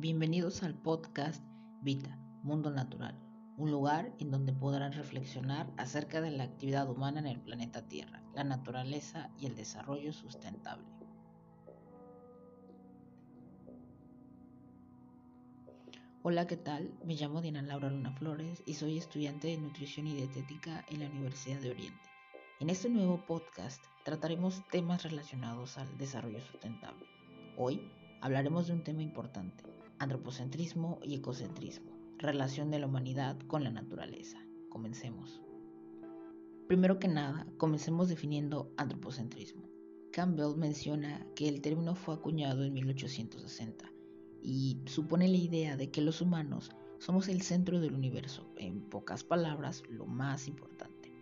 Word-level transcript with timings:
Bienvenidos 0.00 0.62
al 0.62 0.76
podcast 0.76 1.42
Vita, 1.82 2.16
Mundo 2.44 2.70
Natural, 2.70 3.18
un 3.56 3.72
lugar 3.72 4.14
en 4.20 4.30
donde 4.30 4.52
podrán 4.52 4.92
reflexionar 4.92 5.68
acerca 5.76 6.20
de 6.20 6.30
la 6.30 6.44
actividad 6.44 6.88
humana 6.88 7.18
en 7.18 7.26
el 7.26 7.40
planeta 7.40 7.82
Tierra, 7.88 8.22
la 8.32 8.44
naturaleza 8.44 9.28
y 9.40 9.46
el 9.46 9.56
desarrollo 9.56 10.12
sustentable. 10.12 10.86
Hola, 16.22 16.46
¿qué 16.46 16.56
tal? 16.56 16.96
Me 17.04 17.16
llamo 17.16 17.42
Diana 17.42 17.62
Laura 17.62 17.90
Luna 17.90 18.12
Flores 18.12 18.62
y 18.66 18.74
soy 18.74 18.98
estudiante 18.98 19.48
de 19.48 19.58
Nutrición 19.58 20.06
y 20.06 20.14
Dietética 20.14 20.84
en 20.90 21.00
la 21.00 21.06
Universidad 21.06 21.58
de 21.58 21.70
Oriente. 21.72 22.08
En 22.60 22.70
este 22.70 22.88
nuevo 22.88 23.26
podcast 23.26 23.82
trataremos 24.04 24.62
temas 24.70 25.02
relacionados 25.02 25.76
al 25.76 25.98
desarrollo 25.98 26.40
sustentable. 26.40 27.04
Hoy 27.56 27.90
hablaremos 28.20 28.68
de 28.68 28.74
un 28.74 28.84
tema 28.84 29.02
importante, 29.02 29.64
Antropocentrismo 30.00 31.00
y 31.02 31.16
ecocentrismo. 31.16 31.90
Relación 32.18 32.70
de 32.70 32.78
la 32.78 32.86
humanidad 32.86 33.36
con 33.48 33.64
la 33.64 33.70
naturaleza. 33.70 34.38
Comencemos. 34.68 35.42
Primero 36.68 37.00
que 37.00 37.08
nada, 37.08 37.46
comencemos 37.56 38.08
definiendo 38.08 38.72
antropocentrismo. 38.76 39.68
Campbell 40.12 40.56
menciona 40.56 41.26
que 41.34 41.48
el 41.48 41.60
término 41.60 41.96
fue 41.96 42.14
acuñado 42.14 42.62
en 42.62 42.74
1860 42.74 43.90
y 44.42 44.80
supone 44.86 45.26
la 45.26 45.36
idea 45.36 45.76
de 45.76 45.90
que 45.90 46.00
los 46.00 46.20
humanos 46.20 46.70
somos 46.98 47.28
el 47.28 47.42
centro 47.42 47.80
del 47.80 47.94
universo, 47.94 48.48
en 48.56 48.82
pocas 48.82 49.24
palabras, 49.24 49.82
lo 49.88 50.06
más 50.06 50.46
importante. 50.46 51.12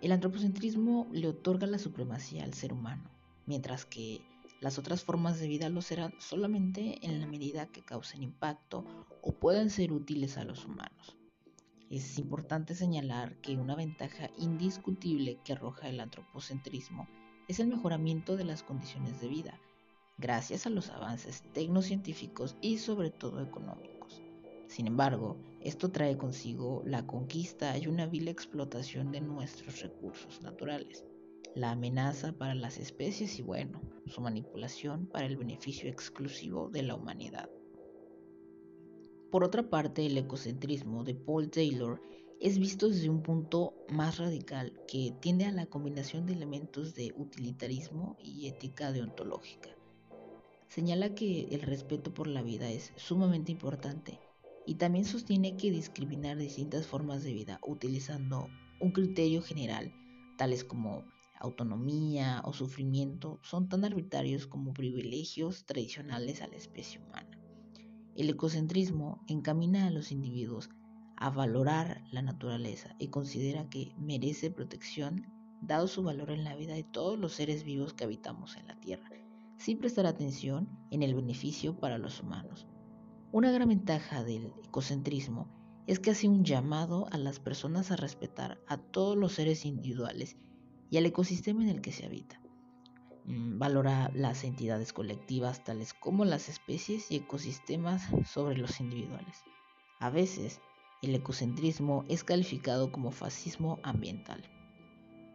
El 0.00 0.12
antropocentrismo 0.12 1.08
le 1.12 1.28
otorga 1.28 1.66
la 1.66 1.78
supremacía 1.78 2.44
al 2.44 2.54
ser 2.54 2.72
humano, 2.72 3.10
mientras 3.46 3.84
que 3.84 4.22
las 4.60 4.78
otras 4.78 5.04
formas 5.04 5.38
de 5.38 5.48
vida 5.48 5.68
lo 5.68 5.82
serán 5.82 6.12
solamente 6.18 6.98
en 7.06 7.20
la 7.20 7.26
medida 7.26 7.47
que 7.66 7.82
causen 7.82 8.22
impacto 8.22 8.84
o 9.22 9.32
puedan 9.32 9.70
ser 9.70 9.92
útiles 9.92 10.38
a 10.38 10.44
los 10.44 10.64
humanos. 10.64 11.16
Es 11.90 12.18
importante 12.18 12.74
señalar 12.74 13.40
que 13.40 13.56
una 13.56 13.74
ventaja 13.74 14.30
indiscutible 14.38 15.38
que 15.44 15.54
arroja 15.54 15.88
el 15.88 16.00
antropocentrismo 16.00 17.08
es 17.48 17.60
el 17.60 17.68
mejoramiento 17.68 18.36
de 18.36 18.44
las 18.44 18.62
condiciones 18.62 19.20
de 19.20 19.28
vida, 19.28 19.60
gracias 20.18 20.66
a 20.66 20.70
los 20.70 20.90
avances 20.90 21.42
tecnocientíficos 21.52 22.56
y 22.60 22.78
sobre 22.78 23.10
todo 23.10 23.42
económicos. 23.42 24.22
Sin 24.66 24.86
embargo, 24.86 25.38
esto 25.60 25.90
trae 25.90 26.18
consigo 26.18 26.82
la 26.84 27.06
conquista 27.06 27.76
y 27.78 27.86
una 27.86 28.06
vil 28.06 28.28
explotación 28.28 29.10
de 29.10 29.22
nuestros 29.22 29.80
recursos 29.80 30.42
naturales 30.42 31.04
la 31.58 31.72
amenaza 31.72 32.32
para 32.32 32.54
las 32.54 32.78
especies 32.78 33.38
y 33.38 33.42
bueno, 33.42 33.80
su 34.06 34.20
manipulación 34.20 35.06
para 35.06 35.26
el 35.26 35.36
beneficio 35.36 35.90
exclusivo 35.90 36.70
de 36.70 36.84
la 36.84 36.94
humanidad. 36.94 37.50
Por 39.30 39.44
otra 39.44 39.68
parte, 39.68 40.06
el 40.06 40.16
ecocentrismo 40.16 41.04
de 41.04 41.14
Paul 41.14 41.50
Taylor 41.50 42.00
es 42.40 42.58
visto 42.58 42.88
desde 42.88 43.10
un 43.10 43.22
punto 43.22 43.74
más 43.88 44.18
radical 44.18 44.72
que 44.86 45.12
tiende 45.20 45.44
a 45.44 45.52
la 45.52 45.66
combinación 45.66 46.24
de 46.24 46.34
elementos 46.34 46.94
de 46.94 47.12
utilitarismo 47.16 48.16
y 48.22 48.46
ética 48.46 48.92
deontológica. 48.92 49.70
Señala 50.68 51.14
que 51.14 51.48
el 51.50 51.62
respeto 51.62 52.14
por 52.14 52.28
la 52.28 52.42
vida 52.42 52.70
es 52.70 52.92
sumamente 52.96 53.50
importante 53.50 54.20
y 54.64 54.76
también 54.76 55.04
sostiene 55.04 55.56
que 55.56 55.72
discriminar 55.72 56.36
distintas 56.36 56.86
formas 56.86 57.24
de 57.24 57.32
vida 57.32 57.58
utilizando 57.66 58.48
un 58.80 58.92
criterio 58.92 59.42
general, 59.42 59.92
tales 60.36 60.62
como 60.62 61.04
autonomía 61.40 62.42
o 62.44 62.52
sufrimiento 62.52 63.40
son 63.42 63.68
tan 63.68 63.84
arbitrarios 63.84 64.46
como 64.46 64.72
privilegios 64.72 65.64
tradicionales 65.66 66.42
a 66.42 66.48
la 66.48 66.56
especie 66.56 67.00
humana. 67.00 67.38
El 68.16 68.30
ecocentrismo 68.30 69.24
encamina 69.28 69.86
a 69.86 69.90
los 69.90 70.10
individuos 70.10 70.70
a 71.16 71.30
valorar 71.30 72.02
la 72.10 72.22
naturaleza 72.22 72.94
y 72.98 73.08
considera 73.08 73.68
que 73.68 73.92
merece 73.98 74.50
protección 74.50 75.26
dado 75.60 75.88
su 75.88 76.02
valor 76.02 76.30
en 76.30 76.44
la 76.44 76.56
vida 76.56 76.74
de 76.74 76.84
todos 76.84 77.18
los 77.18 77.32
seres 77.32 77.64
vivos 77.64 77.92
que 77.92 78.04
habitamos 78.04 78.56
en 78.56 78.66
la 78.66 78.78
Tierra, 78.78 79.10
sin 79.56 79.78
prestar 79.78 80.06
atención 80.06 80.68
en 80.90 81.02
el 81.02 81.14
beneficio 81.14 81.78
para 81.78 81.98
los 81.98 82.20
humanos. 82.20 82.66
Una 83.32 83.50
gran 83.50 83.68
ventaja 83.68 84.24
del 84.24 84.52
ecocentrismo 84.64 85.48
es 85.86 85.98
que 85.98 86.10
hace 86.10 86.28
un 86.28 86.44
llamado 86.44 87.06
a 87.10 87.18
las 87.18 87.40
personas 87.40 87.90
a 87.90 87.96
respetar 87.96 88.60
a 88.66 88.78
todos 88.78 89.16
los 89.16 89.32
seres 89.32 89.64
individuales 89.64 90.36
y 90.90 90.96
al 90.96 91.06
ecosistema 91.06 91.62
en 91.62 91.70
el 91.70 91.80
que 91.80 91.92
se 91.92 92.06
habita. 92.06 92.40
Mm, 93.24 93.58
valora 93.58 94.10
las 94.14 94.44
entidades 94.44 94.92
colectivas 94.92 95.62
tales 95.64 95.92
como 95.92 96.24
las 96.24 96.48
especies 96.48 97.10
y 97.10 97.16
ecosistemas 97.16 98.08
sobre 98.26 98.56
los 98.56 98.80
individuales. 98.80 99.44
A 100.00 100.10
veces, 100.10 100.60
el 101.02 101.14
ecocentrismo 101.14 102.04
es 102.08 102.24
calificado 102.24 102.90
como 102.90 103.10
fascismo 103.10 103.80
ambiental. 103.82 104.42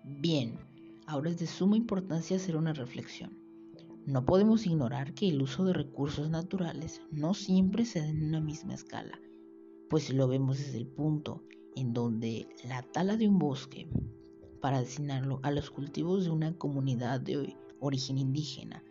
Bien, 0.04 0.60
ahora 1.06 1.30
es 1.30 1.40
de 1.40 1.48
suma 1.48 1.78
importancia 1.78 2.38
hacer 2.38 2.58
una 2.58 2.74
reflexión. 2.74 3.38
No 4.06 4.26
podemos 4.26 4.66
ignorar 4.66 5.14
que 5.14 5.30
el 5.30 5.42
uso 5.42 5.64
de 5.64 5.74
recursos 5.74 6.30
naturales 6.30 7.02
no 7.12 7.34
siempre 7.34 7.86
se 7.86 8.00
da 8.00 8.10
en 8.10 8.24
una 8.24 8.42
misma 8.42 8.74
escala, 8.74 9.18
pues 9.90 10.12
lo 10.12 10.28
vemos 10.28 10.58
desde 10.58 10.80
el 10.80 10.88
punto 10.88 11.44
en 11.76 11.94
donde 11.94 12.50
la 12.66 12.82
tala 12.82 13.16
de 13.16 13.28
un 13.28 13.40
bosque 13.40 13.88
para 14.64 14.80
destinarlo 14.80 15.42
a 15.44 15.52
los 15.52 15.70
cultivos 15.70 16.24
de 16.24 16.30
una 16.30 16.58
comunidad 16.58 17.20
de 17.20 17.58
origen 17.82 18.18
indígena. 18.18 18.82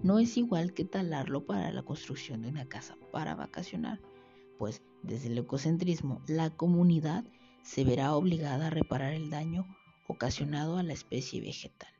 No 0.00 0.20
es 0.20 0.36
igual 0.36 0.72
que 0.72 0.84
talarlo 0.84 1.44
para 1.44 1.72
la 1.72 1.82
construcción 1.82 2.42
de 2.42 2.48
una 2.48 2.68
casa 2.68 2.96
para 3.10 3.34
vacacionar, 3.34 4.00
pues 4.56 4.82
desde 5.02 5.26
el 5.26 5.38
ecocentrismo 5.38 6.22
la 6.28 6.50
comunidad 6.50 7.24
se 7.62 7.82
verá 7.82 8.14
obligada 8.14 8.68
a 8.68 8.70
reparar 8.70 9.14
el 9.14 9.28
daño 9.28 9.66
ocasionado 10.06 10.76
a 10.76 10.84
la 10.84 10.92
especie 10.92 11.40
vegetal. 11.40 11.90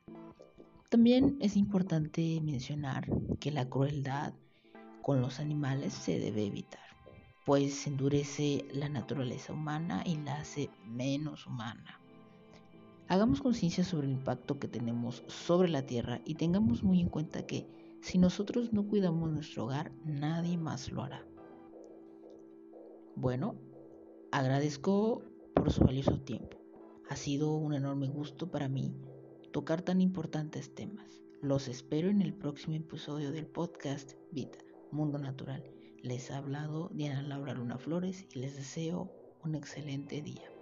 También 0.87 1.37
es 1.41 1.57
importante 1.57 2.39
mencionar 2.41 3.11
que 3.41 3.51
la 3.51 3.67
crueldad 3.67 4.35
con 5.01 5.19
los 5.19 5.41
animales 5.41 5.91
se 5.91 6.17
debe 6.17 6.45
evitar, 6.45 6.95
pues 7.45 7.87
endurece 7.87 8.65
la 8.71 8.87
naturaleza 8.87 9.51
humana 9.51 10.01
y 10.05 10.15
la 10.15 10.37
hace 10.37 10.69
menos 10.85 11.45
humana. 11.45 11.99
Hagamos 13.09 13.41
conciencia 13.41 13.85
sobre 13.85 14.07
el 14.07 14.13
impacto 14.13 14.59
que 14.59 14.67
tenemos 14.67 15.23
sobre 15.27 15.69
la 15.69 15.85
tierra 15.85 16.21
y 16.25 16.35
tengamos 16.35 16.83
muy 16.83 16.99
en 16.99 17.07
cuenta 17.07 17.45
que 17.45 17.65
si 18.01 18.17
nosotros 18.17 18.73
no 18.73 18.85
cuidamos 18.85 19.31
nuestro 19.31 19.65
hogar, 19.65 19.93
nadie 20.03 20.57
más 20.57 20.91
lo 20.91 21.03
hará. 21.03 21.25
Bueno, 23.15 23.55
agradezco 24.31 25.23
por 25.53 25.71
su 25.71 25.85
valioso 25.85 26.19
tiempo. 26.19 26.57
Ha 27.09 27.15
sido 27.15 27.55
un 27.55 27.73
enorme 27.73 28.09
gusto 28.09 28.51
para 28.51 28.67
mí 28.67 28.93
tocar 29.53 29.81
tan 29.81 30.01
importantes 30.01 30.75
temas. 30.75 31.23
Los 31.41 31.69
espero 31.69 32.09
en 32.09 32.21
el 32.21 32.33
próximo 32.33 32.75
episodio 32.75 33.31
del 33.31 33.47
podcast 33.47 34.15
Vita, 34.31 34.59
Mundo 34.91 35.17
Natural. 35.17 35.63
Les 36.01 36.29
ha 36.29 36.39
hablado 36.39 36.89
Diana 36.93 37.21
Laura 37.21 37.53
Luna 37.53 37.77
Flores 37.77 38.27
y 38.33 38.39
les 38.39 38.57
deseo 38.57 39.11
un 39.43 39.55
excelente 39.55 40.21
día. 40.21 40.56